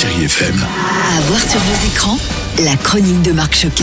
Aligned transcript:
Chérie 0.00 0.26
FM. 0.26 0.54
À 0.54 1.20
voir 1.22 1.40
sur 1.40 1.58
vos 1.58 1.86
écrans, 1.88 2.18
la 2.62 2.76
chronique 2.76 3.20
de 3.22 3.32
Marc 3.32 3.52
Choquet. 3.56 3.82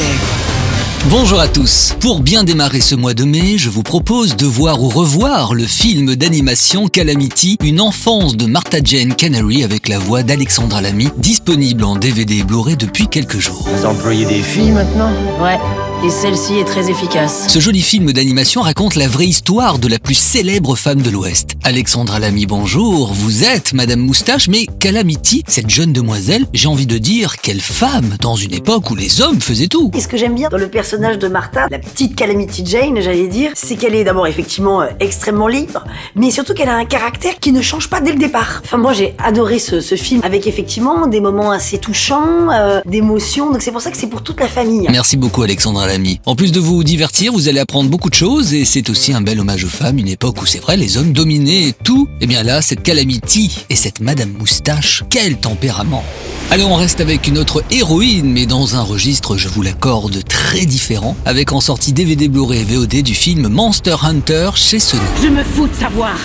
Bonjour 1.09 1.41
à 1.41 1.49
tous. 1.49 1.93
Pour 1.99 2.21
bien 2.21 2.45
démarrer 2.45 2.79
ce 2.79 2.95
mois 2.95 3.13
de 3.13 3.25
mai, 3.25 3.57
je 3.57 3.69
vous 3.69 3.83
propose 3.83 4.37
de 4.37 4.45
voir 4.45 4.81
ou 4.81 4.87
revoir 4.87 5.53
le 5.53 5.65
film 5.65 6.15
d'animation 6.15 6.87
Calamity, 6.87 7.57
une 7.61 7.81
enfance 7.81 8.37
de 8.37 8.45
Martha 8.45 8.77
Jane 8.81 9.13
Canary 9.13 9.65
avec 9.65 9.89
la 9.89 9.99
voix 9.99 10.23
d'Alexandra 10.23 10.81
Lamy, 10.81 11.09
disponible 11.17 11.83
en 11.83 11.97
DVD 11.97 12.37
et 12.37 12.43
Blu-ray 12.43 12.77
depuis 12.77 13.09
quelques 13.09 13.39
jours. 13.39 13.67
Vous 13.67 13.85
employez 13.85 14.25
des 14.25 14.41
filles 14.41 14.71
maintenant? 14.71 15.11
Ouais, 15.41 15.59
et 16.03 16.09
celle-ci 16.09 16.59
est 16.59 16.65
très 16.65 16.89
efficace. 16.89 17.45
Ce 17.47 17.59
joli 17.59 17.81
film 17.81 18.11
d'animation 18.11 18.61
raconte 18.61 18.95
la 18.95 19.07
vraie 19.07 19.27
histoire 19.27 19.79
de 19.79 19.87
la 19.87 19.99
plus 19.99 20.15
célèbre 20.15 20.75
femme 20.75 21.01
de 21.01 21.09
l'Ouest. 21.09 21.51
Alexandra 21.63 22.19
Lamy, 22.19 22.45
bonjour. 22.45 23.13
Vous 23.13 23.43
êtes 23.43 23.73
Madame 23.73 23.99
Moustache, 23.99 24.47
mais 24.47 24.65
Calamity, 24.79 25.43
cette 25.47 25.69
jeune 25.69 25.93
demoiselle, 25.93 26.45
j'ai 26.53 26.67
envie 26.67 26.85
de 26.85 26.97
dire 26.97 27.37
quelle 27.37 27.61
femme 27.61 28.15
dans 28.21 28.35
une 28.35 28.53
époque 28.53 28.89
où 28.91 28.95
les 28.95 29.21
hommes 29.21 29.41
faisaient 29.41 29.67
tout. 29.67 29.91
Et 29.93 30.01
ce 30.01 30.07
que 30.07 30.17
j'aime 30.17 30.35
bien 30.35 30.49
dans 30.49 30.57
le 30.57 30.67
personnage 30.67 31.17
de 31.17 31.27
Martha, 31.27 31.67
la 31.71 31.79
petite 31.79 32.15
Calamity 32.15 32.63
Jane, 32.65 32.99
j'allais 33.01 33.27
dire, 33.27 33.51
c'est 33.55 33.75
qu'elle 33.75 33.95
est 33.95 34.03
d'abord 34.03 34.27
effectivement 34.27 34.81
euh, 34.81 34.87
extrêmement 34.99 35.47
libre, 35.47 35.83
mais 36.15 36.31
surtout 36.31 36.53
qu'elle 36.53 36.69
a 36.69 36.75
un 36.75 36.85
caractère 36.85 37.39
qui 37.39 37.51
ne 37.51 37.61
change 37.61 37.89
pas 37.89 38.01
dès 38.01 38.11
le 38.11 38.19
départ. 38.19 38.61
Enfin, 38.63 38.77
moi 38.77 38.93
j'ai 38.93 39.15
adoré 39.23 39.59
ce, 39.59 39.81
ce 39.81 39.95
film 39.95 40.21
avec 40.23 40.47
effectivement 40.47 41.07
des 41.07 41.21
moments 41.21 41.51
assez 41.51 41.77
touchants, 41.77 42.51
euh, 42.51 42.81
d'émotions, 42.85 43.51
donc 43.51 43.61
c'est 43.61 43.71
pour 43.71 43.81
ça 43.81 43.91
que 43.91 43.97
c'est 43.97 44.07
pour 44.07 44.21
toute 44.21 44.39
la 44.39 44.47
famille. 44.47 44.87
Merci 44.91 45.17
beaucoup 45.17 45.41
Alexandra 45.43 45.84
En 46.25 46.35
plus 46.35 46.51
de 46.51 46.59
vous 46.59 46.83
divertir, 46.83 47.31
vous 47.31 47.47
allez 47.47 47.59
apprendre 47.59 47.91
beaucoup 47.91 48.09
de 48.09 48.15
choses 48.15 48.55
et 48.55 48.65
c'est 48.65 48.89
aussi 48.89 49.13
un 49.13 49.21
bel 49.21 49.39
hommage 49.39 49.65
aux 49.65 49.69
femmes, 49.69 49.99
une 49.99 50.07
époque 50.07 50.41
où 50.41 50.45
c'est 50.47 50.59
vrai, 50.59 50.77
les 50.77 50.97
hommes 50.97 51.13
dominaient 51.13 51.73
tout. 51.83 52.09
Et 52.21 52.27
bien 52.27 52.41
là, 52.41 52.63
cette 52.63 52.81
Calamity 52.81 53.65
et 53.69 53.75
cette 53.75 53.99
Madame 53.99 54.31
Moustache, 54.31 55.03
quel 55.11 55.37
tempérament 55.37 56.03
Allez, 56.51 56.63
on 56.63 56.75
reste 56.75 57.01
avec 57.01 57.27
une 57.27 57.37
autre 57.37 57.63
héroïne, 57.71 58.31
mais 58.31 58.45
dans 58.45 58.75
un 58.75 58.81
registre, 58.81 59.35
je 59.35 59.49
vous 59.49 59.61
l'accorde, 59.61 60.23
très 60.23 60.65
différent, 60.65 61.17
avec 61.25 61.51
en 61.51 61.59
sortie 61.59 61.91
DVD 61.91 62.27
Blu-ray 62.27 62.61
et 62.61 62.63
VOD 62.63 63.01
du 63.01 63.15
film 63.15 63.47
Monster 63.47 63.95
Hunter 64.03 64.51
chez 64.55 64.79
Sony. 64.79 65.01
Je 65.23 65.27
me 65.27 65.43
fous 65.43 65.67
de 65.67 65.73
savoir 65.73 66.15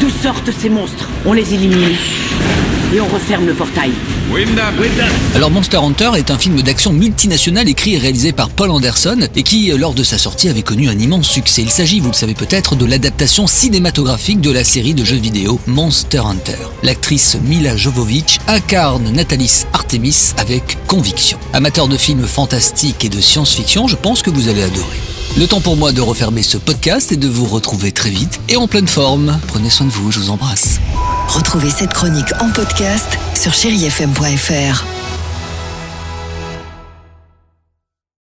d'où 0.00 0.10
sortent 0.22 0.50
ces 0.60 0.68
monstres. 0.68 1.08
On 1.24 1.32
les 1.32 1.54
élimine 1.54 1.96
et 2.94 3.00
on 3.00 3.08
referme 3.08 3.46
le 3.46 3.54
portail. 3.54 3.92
Alors 5.34 5.50
Monster 5.50 5.78
Hunter 5.78 6.10
est 6.16 6.30
un 6.30 6.36
film 6.36 6.60
d'action 6.60 6.92
multinational 6.92 7.66
écrit 7.66 7.94
et 7.94 7.98
réalisé 7.98 8.32
par 8.32 8.50
Paul 8.50 8.70
Anderson 8.70 9.26
et 9.34 9.42
qui, 9.42 9.70
lors 9.70 9.94
de 9.94 10.02
sa 10.02 10.18
sortie, 10.18 10.50
avait 10.50 10.62
connu 10.62 10.90
un 10.90 10.98
immense 10.98 11.26
succès. 11.26 11.62
Il 11.62 11.70
s'agit, 11.70 12.00
vous 12.00 12.08
le 12.08 12.14
savez 12.14 12.34
peut-être, 12.34 12.76
de 12.76 12.84
l'adaptation 12.84 13.46
cinématographique 13.46 14.42
de 14.42 14.50
la 14.50 14.64
série 14.64 14.92
de 14.92 15.02
jeux 15.02 15.16
vidéo 15.16 15.58
Monster 15.66 16.18
Hunter. 16.18 16.58
L'actrice 16.82 17.38
Mila 17.42 17.74
Jovovich 17.74 18.38
incarne 18.48 19.10
Artemis 19.72 20.34
avec 20.38 20.78
conviction. 20.86 21.38
Amateur 21.52 21.88
de 21.88 21.96
films 21.96 22.26
fantastiques 22.26 23.04
et 23.04 23.08
de 23.08 23.20
science-fiction, 23.20 23.86
je 23.86 23.96
pense 23.96 24.22
que 24.22 24.30
vous 24.30 24.48
allez 24.48 24.62
adorer. 24.62 24.98
Le 25.36 25.46
temps 25.46 25.60
pour 25.60 25.76
moi 25.76 25.92
de 25.92 26.00
refermer 26.00 26.42
ce 26.42 26.58
podcast 26.58 27.12
et 27.12 27.16
de 27.16 27.28
vous 27.28 27.44
retrouver 27.46 27.92
très 27.92 28.10
vite 28.10 28.40
et 28.48 28.56
en 28.56 28.66
pleine 28.66 28.88
forme. 28.88 29.38
Prenez 29.46 29.70
soin 29.70 29.86
de 29.86 29.92
vous, 29.92 30.10
je 30.10 30.18
vous 30.20 30.30
embrasse. 30.30 30.80
Retrouvez 31.28 31.70
cette 31.70 31.92
chronique 31.92 32.32
en 32.40 32.50
podcast 32.50 33.18
sur 33.34 33.52
chérifm.fr. 33.52 34.97